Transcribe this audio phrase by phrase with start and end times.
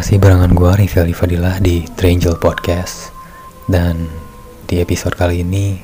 [0.00, 3.12] Masih barengan gue Rifel Fadilah di Triangle Podcast.
[3.68, 4.08] Dan
[4.64, 5.76] di episode kali ini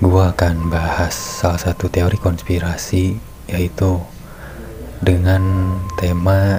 [0.00, 3.20] Gue akan bahas salah satu teori konspirasi
[3.52, 4.00] Yaitu
[5.04, 6.56] dengan tema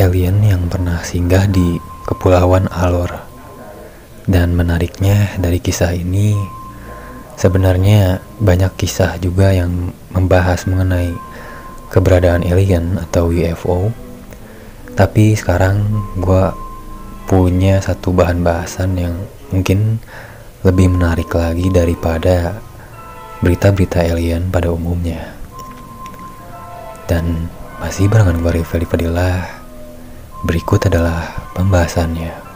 [0.00, 1.76] Alien yang pernah singgah di
[2.08, 3.20] Kepulauan Alor.
[4.24, 6.40] Dan menariknya dari kisah ini
[7.36, 11.12] Sebenarnya banyak kisah juga yang membahas mengenai
[11.92, 14.03] keberadaan alien atau UFO
[14.94, 15.82] tapi sekarang
[16.22, 16.54] gue
[17.26, 19.14] punya satu bahan bahasan yang
[19.50, 19.98] mungkin
[20.62, 22.62] lebih menarik lagi daripada
[23.42, 25.34] berita-berita alien pada umumnya.
[27.10, 27.50] Dan
[27.82, 29.50] masih barengan gue Rifeli Fadilah,
[30.46, 32.46] berikut adalah pembahasannya.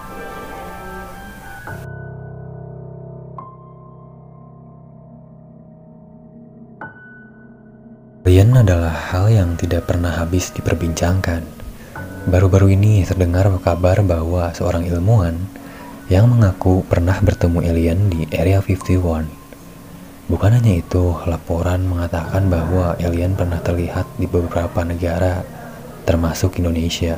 [8.28, 11.57] Alien adalah hal yang tidak pernah habis diperbincangkan
[12.28, 15.48] Baru-baru ini terdengar kabar bahwa seorang ilmuwan
[16.12, 19.24] yang mengaku pernah bertemu alien di Area 51.
[20.28, 25.40] Bukan hanya itu, laporan mengatakan bahwa alien pernah terlihat di beberapa negara,
[26.04, 27.16] termasuk Indonesia.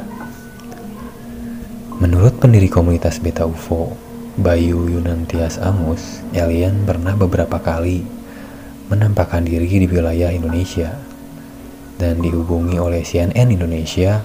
[1.98, 3.90] Menurut pendiri komunitas Beta UFO,
[4.38, 8.06] Bayu Yunantias Amus, alien pernah beberapa kali
[8.86, 10.94] menampakkan diri di wilayah Indonesia
[11.98, 14.22] dan dihubungi oleh CNN Indonesia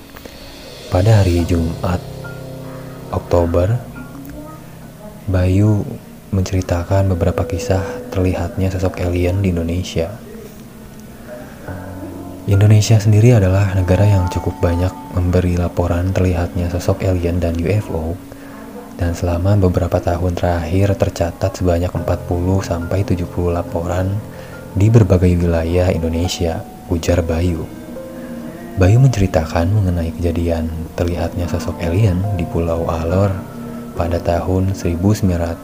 [0.89, 1.97] pada hari Jumat,
[3.09, 3.78] Oktober,
[5.25, 5.81] Bayu
[6.30, 7.81] menceritakan beberapa kisah
[8.14, 10.13] terlihatnya sosok alien di Indonesia.
[12.45, 18.13] Indonesia sendiri adalah negara yang cukup banyak memberi laporan terlihatnya sosok alien dan UFO
[19.02, 22.06] dan selama beberapa tahun terakhir tercatat sebanyak 40
[22.61, 24.13] sampai 70 laporan
[24.78, 26.61] di berbagai wilayah Indonesia,
[26.94, 27.84] ujar Bayu.
[28.76, 30.68] Bayu menceritakan mengenai kejadian
[31.00, 33.31] terlihatnya sosok alien di Pulau Alor
[33.96, 35.63] pada tahun 1959.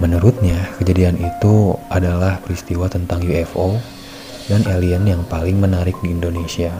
[0.00, 3.76] Menurutnya, kejadian itu adalah peristiwa tentang UFO
[4.48, 6.72] dan alien yang paling menarik di Indonesia.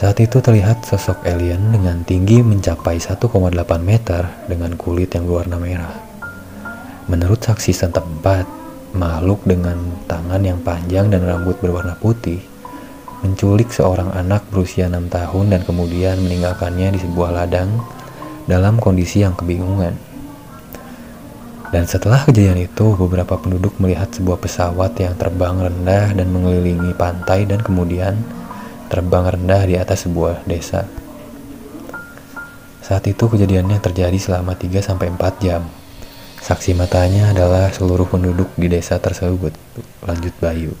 [0.00, 3.28] Saat itu terlihat sosok alien dengan tinggi mencapai 1,8
[3.84, 5.92] meter dengan kulit yang berwarna merah.
[7.12, 8.65] Menurut saksi setempat,
[8.96, 9.76] makhluk dengan
[10.08, 12.56] tangan yang panjang dan rambut berwarna putih
[13.24, 17.80] menculik seorang anak berusia 6 tahun dan kemudian meninggalkannya di sebuah ladang
[18.44, 19.96] dalam kondisi yang kebingungan.
[21.66, 27.42] Dan setelah kejadian itu, beberapa penduduk melihat sebuah pesawat yang terbang rendah dan mengelilingi pantai
[27.42, 28.14] dan kemudian
[28.86, 30.86] terbang rendah di atas sebuah desa.
[32.86, 35.66] Saat itu kejadiannya terjadi selama 3-4 jam.
[36.46, 39.50] Saksi matanya adalah seluruh penduduk di desa tersebut,
[40.06, 40.78] lanjut Bayu.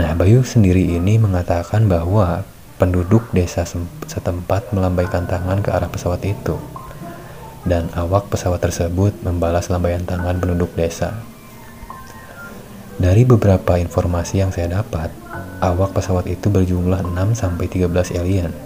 [0.00, 2.40] Nah, Bayu sendiri ini mengatakan bahwa
[2.80, 3.68] penduduk desa
[4.08, 6.56] setempat melambaikan tangan ke arah pesawat itu.
[7.68, 11.12] Dan awak pesawat tersebut membalas lambaian tangan penduduk desa.
[12.96, 15.12] Dari beberapa informasi yang saya dapat,
[15.60, 18.56] awak pesawat itu berjumlah 6 sampai 13 alien.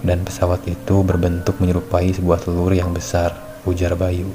[0.00, 3.36] Dan pesawat itu berbentuk menyerupai sebuah telur yang besar,
[3.68, 4.32] ujar Bayu.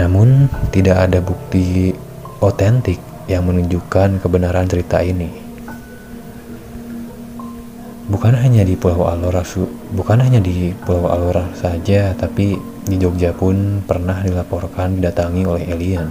[0.00, 1.92] Namun, tidak ada bukti
[2.40, 2.96] otentik
[3.28, 5.28] yang menunjukkan kebenaran cerita ini.
[8.08, 9.44] Bukan hanya di Pulau Alora,
[9.92, 12.56] bukan hanya di Pulau Alora saja, tapi
[12.88, 16.08] di Jogja pun pernah dilaporkan didatangi oleh alien.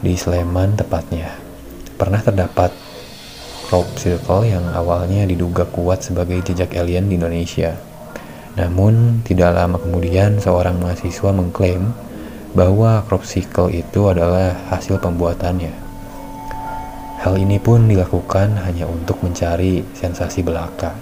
[0.00, 1.36] Di Sleman tepatnya,
[1.98, 2.72] pernah terdapat
[3.66, 7.76] crop circle yang awalnya diduga kuat sebagai jejak alien di Indonesia.
[8.56, 11.92] Namun, tidak lama kemudian seorang mahasiswa mengklaim
[12.50, 15.70] bahwa crop cycle itu adalah hasil pembuatannya.
[17.20, 20.96] Hal ini pun dilakukan hanya untuk mencari sensasi belaka.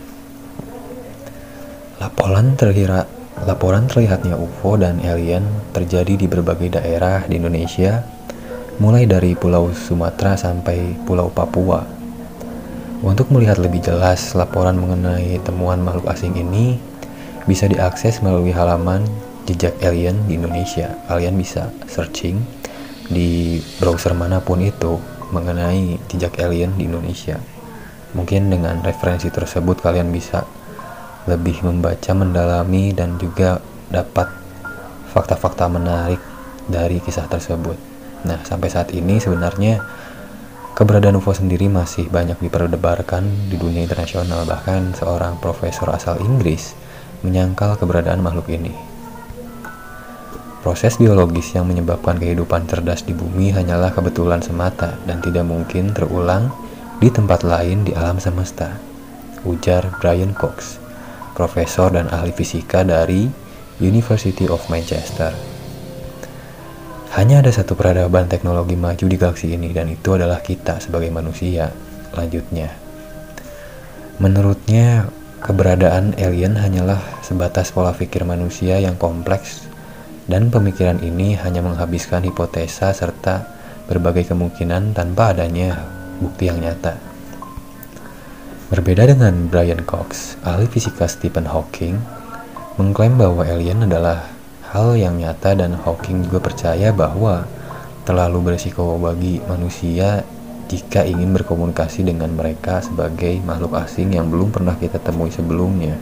[2.03, 3.07] Laporan terlihat
[3.47, 8.03] laporan terlihatnya UFO dan alien terjadi di berbagai daerah di Indonesia,
[8.83, 11.87] mulai dari Pulau Sumatera sampai Pulau Papua.
[12.99, 16.83] Untuk melihat lebih jelas laporan mengenai temuan makhluk asing ini,
[17.47, 19.07] bisa diakses melalui halaman
[19.49, 20.93] jejak alien di Indonesia.
[21.09, 22.45] Kalian bisa searching
[23.09, 25.01] di browser mana pun itu
[25.33, 27.41] mengenai jejak alien di Indonesia.
[28.13, 30.45] Mungkin dengan referensi tersebut kalian bisa
[31.29, 34.29] lebih membaca, mendalami dan juga dapat
[35.13, 36.21] fakta-fakta menarik
[36.69, 37.77] dari kisah tersebut.
[38.25, 39.81] Nah, sampai saat ini sebenarnya
[40.73, 44.45] keberadaan UFO sendiri masih banyak diperdebarkan di dunia internasional.
[44.49, 46.73] Bahkan seorang profesor asal Inggris
[47.21, 48.88] menyangkal keberadaan makhluk ini.
[50.59, 56.51] Proses biologis yang menyebabkan kehidupan cerdas di bumi hanyalah kebetulan semata dan tidak mungkin terulang
[56.99, 58.75] di tempat lain di alam semesta,
[59.47, 60.83] ujar Brian Cox,
[61.39, 63.31] profesor dan ahli fisika dari
[63.79, 65.31] University of Manchester.
[67.15, 71.71] Hanya ada satu peradaban teknologi maju di galaksi ini dan itu adalah kita sebagai manusia.
[72.19, 72.75] Lanjutnya,
[74.19, 75.07] menurutnya
[75.39, 79.68] keberadaan alien hanyalah sebatas pola pikir manusia yang kompleks
[80.29, 83.49] dan pemikiran ini hanya menghabiskan hipotesa serta
[83.89, 85.89] berbagai kemungkinan tanpa adanya
[86.21, 87.01] bukti yang nyata.
[88.69, 91.97] Berbeda dengan Brian Cox, ahli fisika Stephen Hawking
[92.77, 94.29] mengklaim bahwa alien adalah
[94.69, 97.49] hal yang nyata dan Hawking juga percaya bahwa
[98.05, 100.21] terlalu berisiko bagi manusia
[100.69, 105.97] jika ingin berkomunikasi dengan mereka sebagai makhluk asing yang belum pernah kita temui sebelumnya.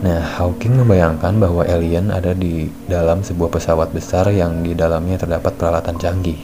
[0.00, 5.60] Nah, Hawking membayangkan bahwa alien ada di dalam sebuah pesawat besar yang di dalamnya terdapat
[5.60, 6.40] peralatan canggih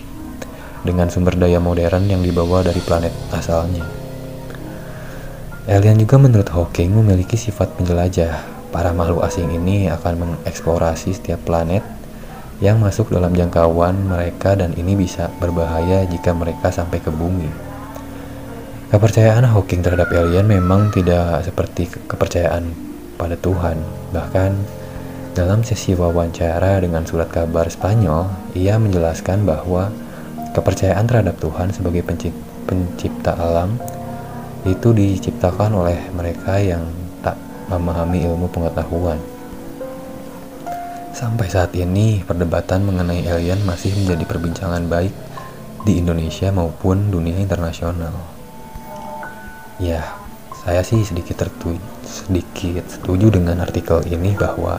[0.84, 3.80] dengan sumber daya modern yang dibawa dari planet asalnya.
[5.72, 8.54] Alien juga menurut Hawking memiliki sifat penjelajah.
[8.68, 11.80] Para makhluk asing ini akan mengeksplorasi setiap planet
[12.60, 17.48] yang masuk dalam jangkauan mereka dan ini bisa berbahaya jika mereka sampai ke bumi.
[18.92, 23.80] Kepercayaan Hawking terhadap alien memang tidak seperti kepercayaan pada Tuhan.
[24.12, 24.52] Bahkan
[25.36, 29.92] dalam sesi wawancara dengan surat kabar Spanyol, ia menjelaskan bahwa
[30.56, 32.00] kepercayaan terhadap Tuhan sebagai
[32.64, 33.76] pencipta alam
[34.64, 36.88] itu diciptakan oleh mereka yang
[37.20, 37.36] tak
[37.68, 39.20] memahami ilmu pengetahuan.
[41.12, 45.12] Sampai saat ini, perdebatan mengenai alien masih menjadi perbincangan baik
[45.84, 48.12] di Indonesia maupun dunia internasional.
[49.76, 50.16] Ya,
[50.64, 54.78] saya sih sedikit tertuju sedikit setuju dengan artikel ini bahwa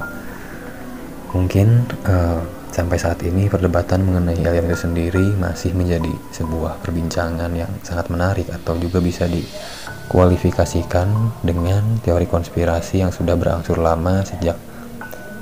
[1.35, 2.41] mungkin uh,
[2.71, 8.47] sampai saat ini perdebatan mengenai alien itu sendiri masih menjadi sebuah perbincangan yang sangat menarik
[8.53, 11.07] atau juga bisa dikualifikasikan
[11.44, 14.56] dengan teori konspirasi yang sudah berangsur lama sejak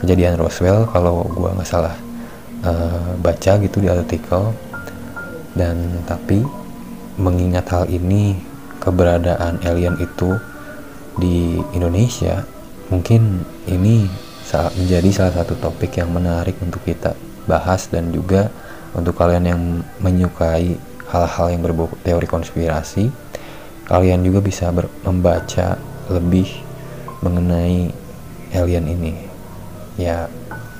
[0.02, 1.96] kejadian Roswell kalau gua nggak salah
[2.66, 4.54] uh, baca gitu di artikel.
[5.56, 6.44] Dan tapi
[7.16, 8.36] mengingat hal ini
[8.84, 10.36] keberadaan alien itu
[11.20, 12.44] di Indonesia
[12.92, 14.08] mungkin ini
[14.56, 17.12] menjadi salah satu topik yang menarik untuk kita
[17.44, 18.48] bahas dan juga
[18.96, 19.62] untuk kalian yang
[20.00, 20.80] menyukai
[21.12, 23.12] hal-hal yang berbau teori konspirasi
[23.86, 24.72] kalian juga bisa
[25.06, 25.78] membaca
[26.10, 26.50] lebih
[27.22, 27.94] mengenai
[28.54, 29.14] alien ini.
[30.00, 30.32] Ya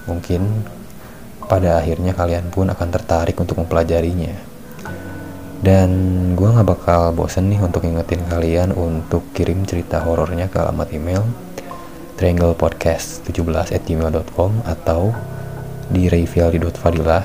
[0.10, 0.66] mungkin
[1.46, 4.55] pada akhirnya kalian pun akan tertarik untuk mempelajarinya
[5.64, 5.90] dan
[6.36, 11.24] gue gak bakal bosen nih untuk ingetin kalian untuk kirim cerita horornya ke alamat email
[12.16, 15.12] trianglepodcast17 at gmail.com atau
[15.92, 17.24] di rayfialdi.fadilah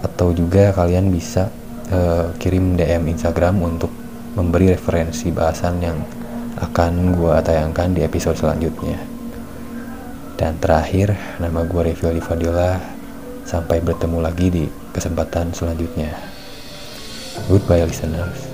[0.00, 1.48] atau juga kalian bisa
[1.92, 3.92] uh, kirim DM Instagram untuk
[4.36, 5.98] memberi referensi bahasan yang
[6.60, 9.00] akan gue tayangkan di episode selanjutnya.
[10.36, 12.80] Dan terakhir, nama gue Revil Fadilah.
[13.44, 14.64] Sampai bertemu lagi di
[14.94, 16.29] kesempatan selanjutnya.
[17.48, 18.49] Goodbye, listeners.